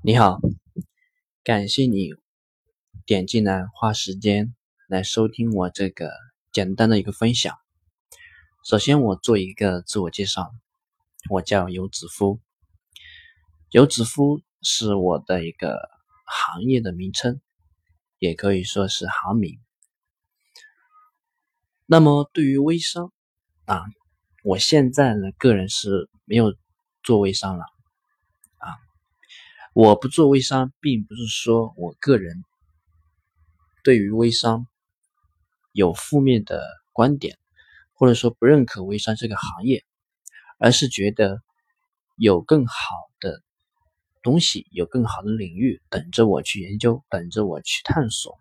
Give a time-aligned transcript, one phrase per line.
[0.00, 0.38] 你好，
[1.42, 2.10] 感谢你
[3.04, 4.54] 点进来花时间
[4.86, 6.12] 来收听我这个
[6.52, 7.56] 简单的一个分享。
[8.64, 10.52] 首先，我做一个自我介绍，
[11.28, 12.38] 我叫游子夫。
[13.70, 15.90] 游子夫是我的一个
[16.24, 17.40] 行业的名称，
[18.20, 19.58] 也可以说是行名。
[21.86, 23.12] 那么，对于微商
[23.64, 23.82] 啊，
[24.44, 26.54] 我现在呢，个人是没有
[27.02, 27.64] 做微商了。
[29.80, 32.42] 我不做微商，并不是说我个人
[33.84, 34.66] 对于微商
[35.70, 37.38] 有负面的观点，
[37.92, 39.84] 或者说不认可微商这个行业，
[40.58, 41.40] 而是觉得
[42.16, 42.74] 有更好
[43.20, 43.40] 的
[44.20, 48.36] 东西，有更好的领域等着我去研究，等着我去探索。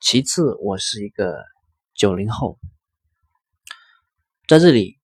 [0.00, 1.44] 其次，我是一个
[1.92, 2.58] 九零后，
[4.48, 4.98] 在这里，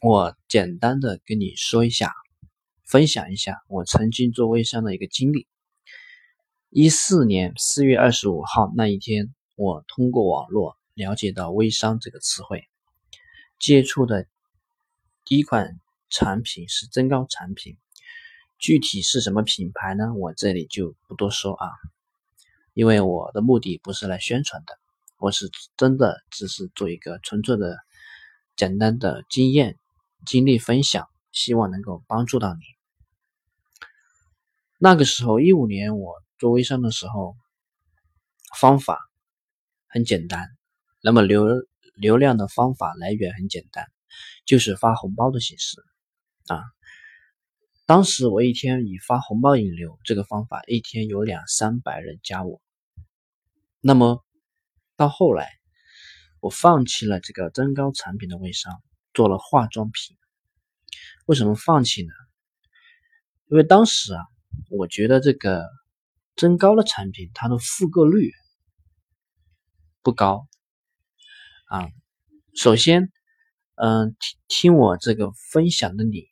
[0.00, 2.14] 我简单的跟你说一下。
[2.92, 5.46] 分享一下我曾经做微商的一个经历。
[6.68, 12.68] 一四年四月二十五号那一天，我通过网络了解到微商这个词汇，
[13.58, 14.26] 接触的
[15.24, 17.78] 第一款产品是增高产品。
[18.58, 20.12] 具体是什么品牌呢？
[20.12, 21.70] 我这里就不多说啊，
[22.74, 24.78] 因为我的目的不是来宣传的，
[25.16, 27.78] 我是真的只是做一个纯粹的、
[28.54, 29.78] 简单的经验
[30.26, 32.60] 经历分享，希望能够帮助到你。
[34.84, 37.36] 那个时候，一五年我做微商的时候，
[38.58, 38.98] 方法
[39.86, 40.50] 很简单，
[41.00, 41.46] 那么流
[41.94, 43.86] 流量的方法来源很简单，
[44.44, 45.80] 就是发红包的形式
[46.48, 46.64] 啊。
[47.86, 52.60] 当时我一天以发红包引流这个方法，一天有两三百人加我。
[53.80, 54.24] 那么
[54.96, 55.48] 到后来，
[56.40, 58.82] 我放弃了这个增高产品的微商，
[59.14, 60.16] 做了化妆品。
[61.26, 62.12] 为什么放弃呢？
[63.46, 64.31] 因为当时啊。
[64.70, 65.68] 我觉得这个
[66.36, 68.32] 增高的产品，它的复购率
[70.02, 70.46] 不高
[71.66, 71.88] 啊。
[72.54, 73.12] 首先，
[73.76, 76.26] 嗯，听听我这个分享的你，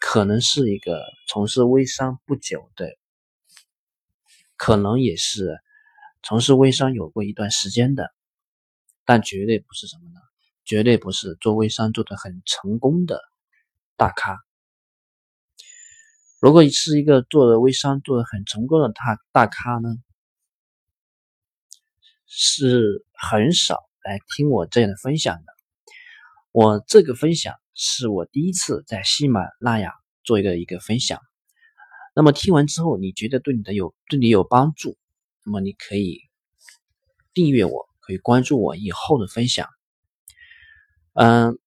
[0.00, 2.96] 可能是一个从事微商不久的，
[4.56, 5.58] 可能也是
[6.22, 8.12] 从事微商有过一段时间的，
[9.04, 10.20] 但绝对不是什么呢？
[10.64, 13.20] 绝对不是做微商做的很成功的
[13.96, 14.45] 大咖。
[16.38, 19.88] 如果你是一个做的微商做的很成功的大大咖呢，
[22.26, 25.44] 是很少来听我这样的分享的。
[26.52, 31.20] 我这个分享是我第一次在喜马拉雅做一个一个分享。
[32.14, 34.98] 那么听完之后，你觉得对你的有对你有帮助，
[35.42, 36.20] 那么你可以
[37.32, 39.70] 订阅我，可以关注我以后的分享。
[41.14, 41.58] 嗯，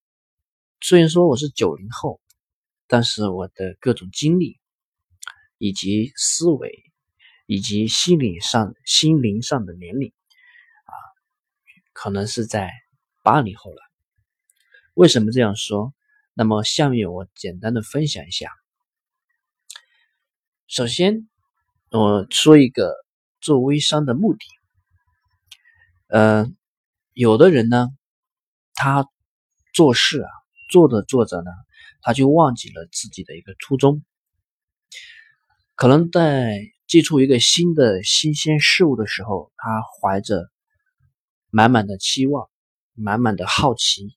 [0.79, 2.21] 虽然说我是九零后，
[2.87, 4.58] 但是我的各种经历。
[5.59, 6.83] 以及思维，
[7.45, 10.11] 以及心理上、心灵上的年龄，
[10.85, 10.93] 啊，
[11.93, 12.71] 可能是在
[13.23, 13.81] 八零后了。
[14.95, 15.93] 为什么这样说？
[16.33, 18.49] 那么下面我简单的分享一下。
[20.67, 21.27] 首先，
[21.91, 22.95] 我说一个
[23.41, 24.39] 做微商的目的。
[26.07, 26.55] 嗯，
[27.13, 27.89] 有的人呢，
[28.73, 29.05] 他
[29.73, 30.29] 做事啊，
[30.71, 31.51] 做着做着呢，
[32.01, 34.05] 他就忘记了自己的一个初衷。
[35.79, 40.51] 可能在接触一个新的新鲜事物的时候，他怀着
[41.51, 42.49] 满满的期望，
[42.95, 44.09] 满满的好奇；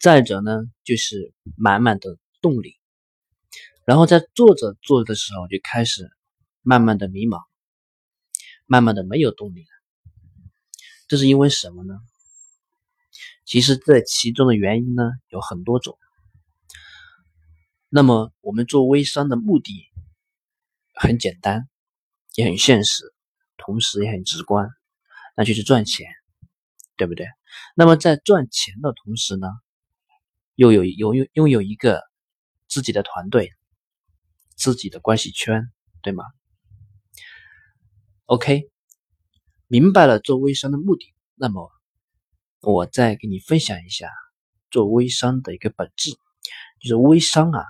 [0.00, 2.74] 再者呢，就是满满的动力。
[3.86, 6.10] 然后在做着做着的时候，就开始
[6.62, 7.40] 慢慢的迷茫，
[8.66, 9.68] 慢慢的没有动力了。
[11.06, 11.94] 这是因为什么呢？
[13.44, 15.96] 其实这其中的原因呢，有很多种。
[17.96, 19.86] 那么，我们做微商的目的
[20.94, 21.68] 很简单，
[22.34, 23.14] 也很现实，
[23.56, 24.68] 同时也很直观，
[25.36, 26.08] 那就是赚钱，
[26.96, 27.28] 对不对？
[27.76, 29.46] 那么在赚钱的同时呢，
[30.56, 32.02] 又有有拥拥有一个
[32.66, 33.52] 自己的团队，
[34.56, 35.70] 自己的关系圈，
[36.02, 36.24] 对吗
[38.24, 38.72] ？OK，
[39.68, 41.70] 明白了做微商的目的，那么
[42.60, 44.10] 我再给你分享一下
[44.72, 46.10] 做微商的一个本质，
[46.80, 47.64] 就是微商啊。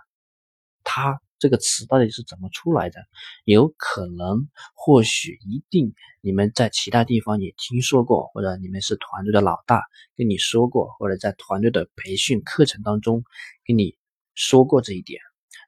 [0.84, 3.00] 它这个词到底是怎么出来的？
[3.44, 9.82] 有可能，或许，一定，你们在其他地方也听说过，或者你们是团队的老大
[10.16, 13.24] 跟你说过，或者在团队的培训课程当中
[13.66, 13.96] 跟你
[14.34, 15.20] 说过这一点。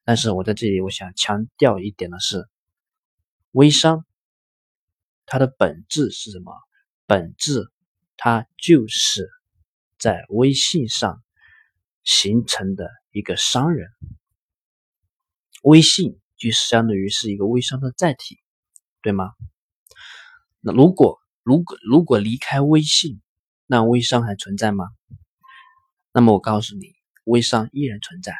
[0.04, 2.48] 但是我在这里，我想强调一点的是，
[3.50, 4.06] 微商
[5.26, 6.52] 它的本质是什么？
[7.06, 7.70] 本质
[8.16, 9.28] 它就是
[9.98, 11.22] 在微信上
[12.04, 13.88] 形成的一个商人。
[15.66, 18.38] 微信就相当于是一个微商的载体，
[19.02, 19.32] 对吗？
[20.60, 23.20] 那如果如果如果离开微信，
[23.66, 24.86] 那微商还存在吗？
[26.12, 28.32] 那么我告诉你，微商依然存在，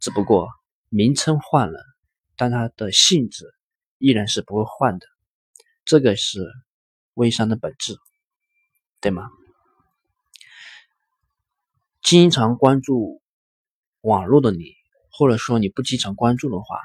[0.00, 0.48] 只不过
[0.88, 1.84] 名称换了，
[2.34, 3.44] 但它的性质
[3.98, 5.06] 依然是不会换的。
[5.84, 6.50] 这个是
[7.12, 7.94] 微商的本质，
[9.02, 9.28] 对吗？
[12.00, 13.20] 经常关注
[14.00, 14.77] 网络的你，
[15.18, 16.78] 或者说你不经常关注的话，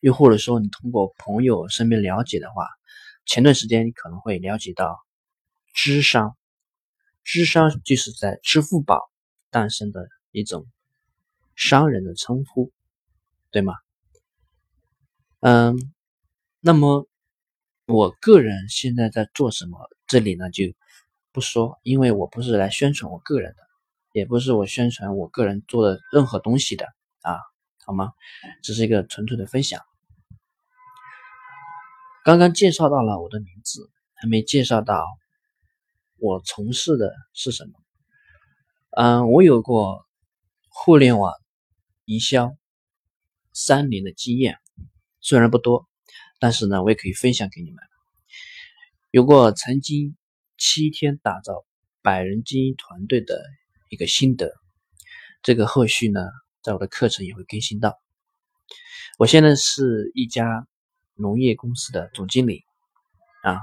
[0.00, 2.68] 又或者说你通过朋友身边了解的话，
[3.26, 5.00] 前段时间你可能会了解到
[5.74, 6.36] 智商，
[7.24, 9.10] 智商就是在支付宝
[9.50, 10.64] 诞生的一种
[11.56, 12.70] 商人的称呼，
[13.50, 13.74] 对吗？
[15.40, 15.76] 嗯，
[16.60, 17.08] 那么
[17.86, 19.90] 我个人现在在做什么？
[20.06, 20.66] 这里呢就
[21.32, 23.62] 不说，因为我不是来宣传我个人的。
[24.12, 26.86] 也不是我宣传我个人做的任何东西的
[27.22, 27.38] 啊，
[27.84, 28.12] 好吗？
[28.62, 29.82] 只是一个纯粹的分享。
[32.24, 35.06] 刚刚介绍到了我的名字，还没介绍到
[36.18, 37.72] 我从事的是什么。
[38.90, 40.06] 嗯，我有过
[40.68, 41.32] 互联网
[42.04, 42.56] 营销
[43.52, 44.58] 三年的经验，
[45.20, 45.88] 虽然不多，
[46.38, 47.78] 但是呢，我也可以分享给你们。
[49.10, 50.16] 有过曾经
[50.56, 51.64] 七天打造
[52.02, 53.40] 百人精英团队的。
[53.92, 54.54] 一个心得，
[55.42, 56.20] 这个后续呢，
[56.62, 57.98] 在我的课程也会更新到。
[59.18, 60.66] 我现在是一家
[61.14, 62.64] 农业公司的总经理
[63.42, 63.58] 啊，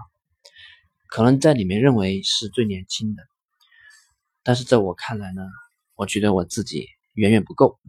[1.08, 3.24] 可能在里面认为是最年轻的，
[4.44, 5.42] 但是在我看来呢，
[5.96, 7.80] 我觉得我自己远远不够。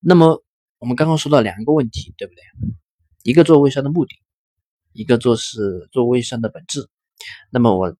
[0.00, 0.42] 那么
[0.78, 2.42] 我们刚刚说到两个问题，对不对？
[3.22, 4.20] 一个做微商的目的，
[4.92, 6.88] 一个做是做微商的本质。
[7.50, 7.96] 那么我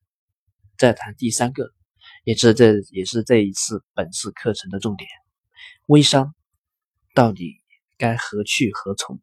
[0.76, 1.72] 再谈第三个。
[2.24, 5.08] 也是这也是这一次本次课程的重点。
[5.86, 6.34] 微商
[7.14, 7.56] 到底
[7.98, 9.20] 该何去何从？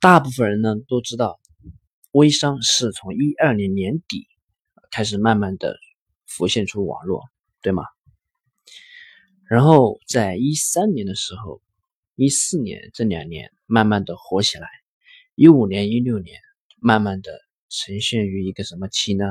[0.00, 1.40] 大部分人呢都知道，
[2.12, 4.28] 微商是从一二年年底
[4.92, 5.76] 开始慢慢的
[6.24, 7.24] 浮现出网络，
[7.60, 7.82] 对吗？
[9.48, 11.60] 然后在一三年的时候，
[12.14, 14.68] 一四年这两年慢慢的火起来，
[15.34, 16.40] 一五年、一六年
[16.78, 17.43] 慢慢的。
[17.76, 19.26] 呈现于一个什么期呢？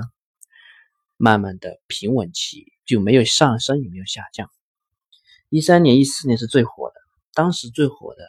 [1.16, 4.52] 慢慢的平稳期，就没有上升也没有下降。
[5.48, 6.96] 一三年、一四年是最火的，
[7.34, 8.28] 当时最火的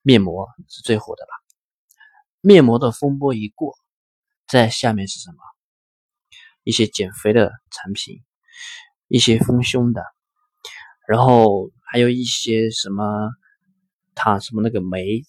[0.00, 1.32] 面膜是最火的吧？
[2.40, 3.76] 面膜的风波一过，
[4.48, 5.36] 在下面是什么？
[6.62, 8.22] 一些减肥的产品，
[9.08, 10.02] 一些丰胸的，
[11.06, 13.30] 然后还有一些什么，
[14.14, 15.22] 它什么那个酶，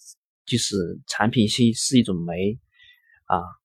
[0.46, 2.58] 就是产品是是一种酶
[3.26, 3.57] 啊。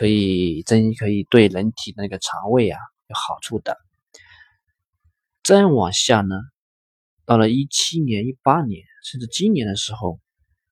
[0.00, 3.76] 可以真可以对人体那个肠胃啊有好处的。
[5.42, 6.36] 再往下呢，
[7.26, 10.18] 到了一七年、一八年，甚至今年的时候，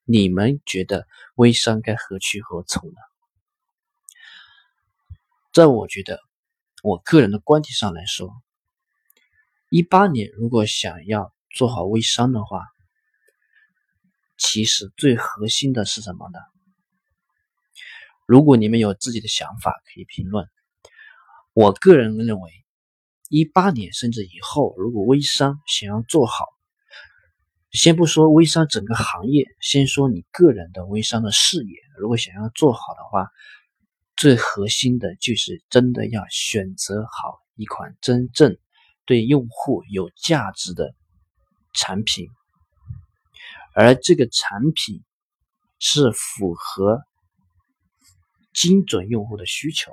[0.07, 2.97] 你们觉得微商该何去何从呢？
[5.53, 6.21] 在我觉得，
[6.83, 8.31] 我个人的观点上来说，
[9.69, 12.65] 一八年如果想要做好微商的话，
[14.39, 16.39] 其实最核心的是什么呢？
[18.29, 20.47] 如果你们有自己的想法，可以评论。
[21.55, 22.53] 我个人认为，
[23.31, 26.45] 一八年甚至以后，如果微商想要做好，
[27.71, 33.31] 先不说微商整个行业，先说你个人的微商的事业，如果想要做好的话，
[34.15, 38.59] 最核心的就是真的要选择好一款真正
[39.07, 40.95] 对用户有价值的
[41.73, 42.29] 产品，
[43.73, 45.03] 而这个产品
[45.79, 47.08] 是符合。
[48.61, 49.93] 精准用户的需求，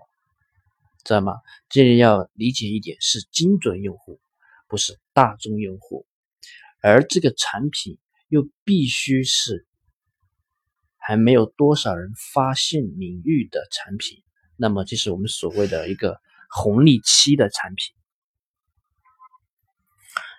[1.03, 1.33] 知道吗？
[1.69, 4.19] 这里要理解一点，是精准用户，
[4.67, 6.07] 不是大众用户。
[6.81, 9.67] 而这个产品又必须是
[10.97, 14.23] 还没有多少人发现领域的产品，
[14.55, 16.19] 那么这是我们所谓的一个
[16.49, 17.95] 红利期的产品。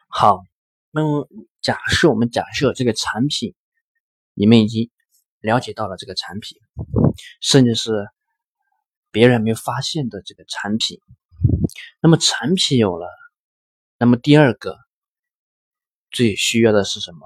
[0.09, 0.43] 好，
[0.91, 1.29] 那么
[1.63, 3.55] 假设我们假设这个产品，
[4.35, 4.91] 你们已经
[5.39, 6.59] 了解到了这个产品，
[7.41, 7.93] 甚至是。
[9.17, 11.01] 别人没有发现的这个产品，
[12.03, 13.09] 那么产品有了，
[13.97, 14.77] 那么第二个
[16.11, 17.21] 最需要的是什么？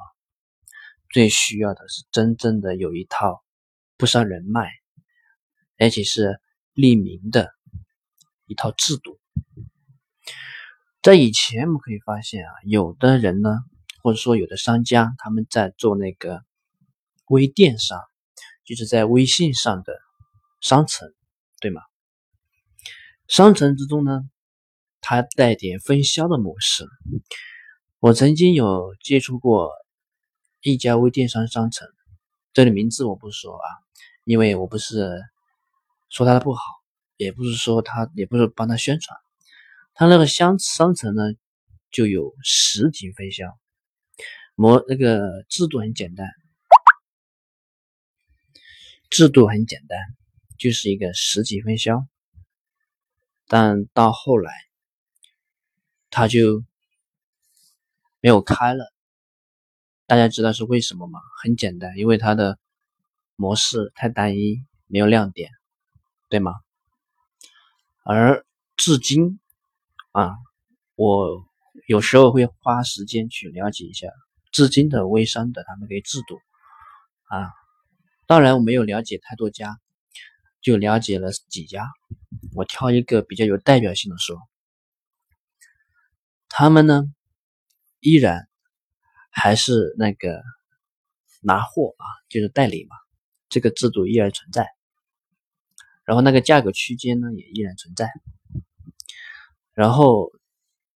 [1.12, 3.42] 最需要的是真正的有一套
[3.96, 4.70] 不伤人脉，
[5.78, 6.40] 而且是
[6.74, 7.50] 利民的
[8.46, 9.18] 一套制度。
[11.02, 13.50] 在以前我们可以发现啊，有的人呢，
[14.00, 16.44] 或者说有的商家，他们在做那个
[17.26, 18.00] 微电商，
[18.64, 19.92] 就是在微信上的
[20.60, 21.12] 商城。
[21.60, 21.82] 对吗？
[23.28, 24.22] 商城之中呢，
[25.00, 26.88] 它带点分销的模式，
[28.00, 29.70] 我曾经有接触过
[30.62, 31.86] 一家微电商商城，
[32.52, 33.68] 这里名字我不说啊，
[34.24, 35.22] 因为我不是
[36.08, 36.60] 说他的不好，
[37.16, 39.16] 也不是说他，也不是帮他宣传。
[39.94, 41.22] 他那个商商城呢，
[41.90, 43.46] 就有实体分销，
[44.54, 46.26] 模那个制度很简单，
[49.10, 49.98] 制度很简单，
[50.60, 52.06] 就是一个十级分销。
[53.48, 54.52] 但到后来，
[56.10, 56.62] 他就
[58.20, 58.92] 没有开了。
[60.06, 61.18] 大家知道是为什么吗？
[61.42, 62.58] 很简单，因为它的
[63.36, 65.50] 模式太单一，没有亮点，
[66.28, 66.52] 对吗？
[68.04, 68.44] 而
[68.76, 69.40] 至今
[70.12, 70.36] 啊，
[70.94, 71.44] 我
[71.86, 74.08] 有时候会花时间去了解一下
[74.52, 76.38] 至今的微商的他们的制度
[77.24, 77.50] 啊。
[78.26, 79.80] 当然，我没有了解太多家，
[80.60, 81.86] 就了解了几家。
[82.54, 84.38] 我挑一个比较有代表性的说，
[86.48, 87.04] 他们呢
[88.00, 88.48] 依然
[89.30, 90.42] 还是那个
[91.40, 92.96] 拿货啊，就是代理嘛，
[93.48, 94.68] 这个制度依然存在。
[96.04, 98.10] 然后那个价格区间呢也依然存在，
[99.72, 100.32] 然后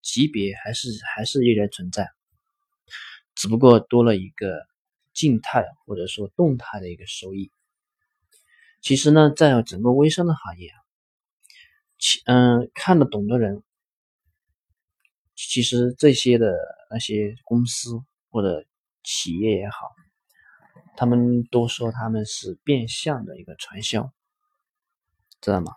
[0.03, 2.11] 级别还是还是依然存在，
[3.37, 4.67] 只不过多了一个
[5.13, 7.53] 静态或者说动态的一个收益。
[8.85, 10.77] 其实呢，在整个微商的行业啊。
[12.27, 13.63] 嗯，看得懂的人，
[15.35, 16.55] 其实这些的
[16.91, 17.99] 那些公司
[18.29, 18.67] 或者
[19.03, 19.91] 企业也好，
[20.99, 24.13] 他们都说他们是变相的一个传销，
[25.41, 25.73] 知道吗？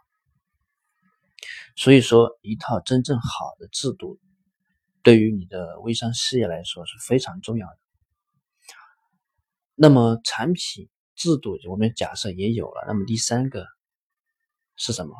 [1.78, 4.20] 所以说，一套真正好的制度，
[5.02, 7.78] 对于你的微商事业来说是非常重要的。
[9.76, 13.66] 那么，产品制度我们假设也有了，那么第三个
[14.78, 15.16] 是什么？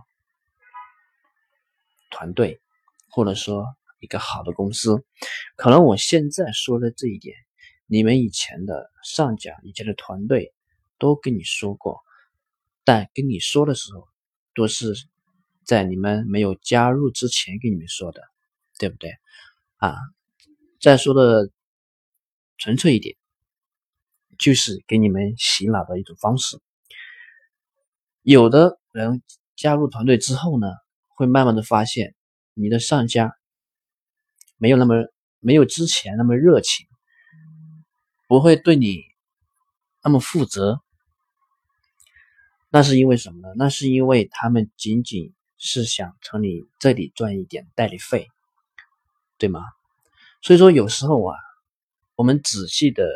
[2.10, 2.62] 团队，
[3.10, 5.04] 或者说一个好的公司，
[5.58, 7.36] 可能我现在说的这一点，
[7.86, 10.54] 你们以前的上讲、以前的团队
[11.00, 12.02] 都跟你说过，
[12.86, 14.08] 但跟你说的时候，
[14.54, 14.94] 都是
[15.64, 18.22] 在你们没有加入之前跟你们说的，
[18.80, 19.12] 对不对？
[19.78, 19.96] 啊，
[20.80, 21.52] 再说的
[22.58, 23.18] 纯粹一点，
[24.38, 26.60] 就是给你们洗脑的一种方式。
[28.22, 29.22] 有的人
[29.56, 30.68] 加入团队之后呢？
[31.10, 32.14] 会慢慢的发现，
[32.54, 33.36] 你的上家
[34.58, 34.94] 没有那么
[35.40, 36.86] 没有之前那么热情，
[38.28, 39.02] 不会对你
[40.04, 40.80] 那么负责。
[42.70, 43.48] 那是因为什么呢？
[43.58, 48.28] 那是因为他们仅仅是想从你这里赚一点代理费，
[49.40, 49.62] 对吗？
[50.44, 51.36] 所以说有时候啊，
[52.14, 53.10] 我们仔细的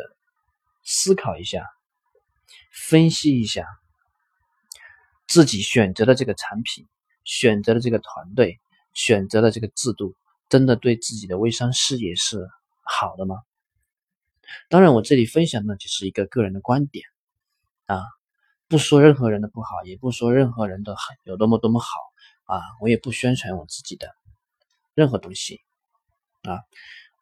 [0.82, 1.66] 思考一下，
[2.72, 3.66] 分析一下
[5.26, 6.86] 自己选择的这个产品。
[7.24, 8.58] 选择的这个团队，
[8.94, 10.16] 选择的这个制度，
[10.48, 12.48] 真的对自己的微商事业是
[12.82, 13.36] 好的吗？
[14.68, 17.04] 当然，我这里分享的只是一个个人的观点
[17.86, 18.02] 啊，
[18.66, 21.86] 不说任何人的不好，也不说任何人的有多么多么好
[22.46, 24.12] 啊，我也不宣传我自己的
[24.94, 25.60] 任何东西
[26.42, 26.58] 啊，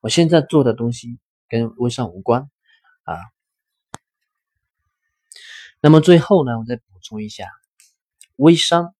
[0.00, 2.50] 我现在做的东西跟微商无关
[3.02, 3.18] 啊。
[5.80, 7.48] 那么最后呢，我再补充一下，
[8.36, 8.94] 微商。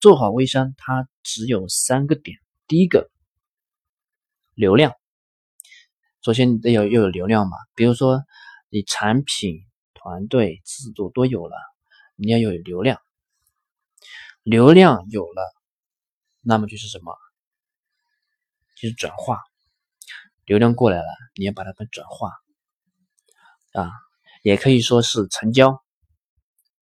[0.00, 2.38] 做好微商，它只有三个点。
[2.68, 3.10] 第一个，
[4.54, 4.92] 流量。
[6.22, 8.22] 首先你得有要有流量嘛，比如说
[8.68, 11.56] 你产品、团队、制度都有了，
[12.14, 13.00] 你要有流量。
[14.42, 15.54] 流量有了，
[16.40, 17.16] 那么就是什么？
[18.76, 19.40] 就是转化。
[20.44, 22.30] 流量过来了，你要把它们转化
[23.72, 23.90] 啊，
[24.48, 25.84] 也可以说是成交，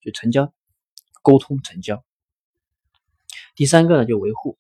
[0.01, 0.55] 就成交，
[1.21, 2.05] 沟通成交。
[3.57, 4.57] 第三个呢，就维护，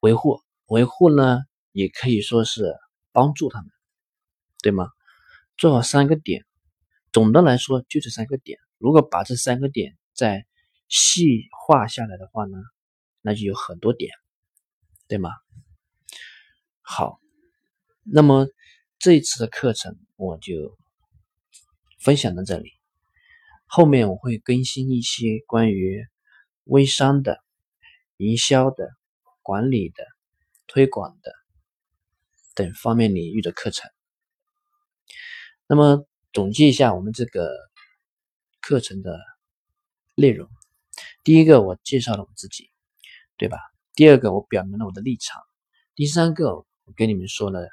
[0.00, 1.40] 维护，维护呢，
[1.72, 2.74] 也可以说是
[3.12, 3.70] 帮助他们，
[4.62, 4.88] 对吗？
[5.58, 6.46] 做好三个点，
[7.12, 8.58] 总的来说就这三个点。
[8.78, 10.46] 如果把这三个点再
[10.88, 12.56] 细化下来的话呢，
[13.20, 14.10] 那就有很多点，
[15.06, 15.32] 对吗？
[16.80, 17.20] 好，
[18.04, 18.46] 那么
[18.98, 20.78] 这一次的课程我就
[22.06, 22.70] 分享到这里，
[23.66, 26.06] 后面我会更新一些关于。
[26.68, 27.38] 微商的、
[28.16, 28.90] 营销的、
[29.40, 30.04] 管理的、
[30.66, 31.32] 推广的
[32.56, 33.88] 等方面领域的课程。
[35.68, 37.52] 那么总结一下我们这个
[38.60, 39.20] 课程的
[40.16, 40.48] 内容：
[41.22, 42.68] 第一个，我介绍了我自己，
[43.36, 43.58] 对吧？
[43.94, 45.40] 第二个，我表明了我的立场；
[45.94, 47.68] 第三个，我跟你们说了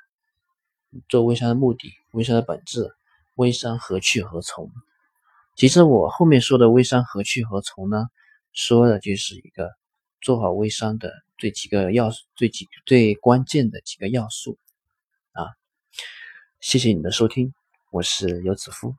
[1.09, 2.95] 做微商的目的、微商的本质、
[3.35, 4.71] 微商何去何从。
[5.55, 8.07] 其实我后面说的微商何去何从呢？
[8.53, 9.71] 说的就是一个
[10.21, 14.57] 做好微商的最几个要素，最几最关键的几个要素
[15.31, 15.45] 啊。
[16.59, 17.53] 谢谢你的收听，
[17.91, 18.95] 我是游子夫。